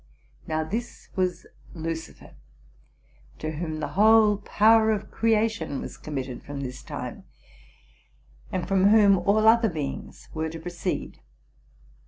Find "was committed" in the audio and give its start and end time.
5.79-6.41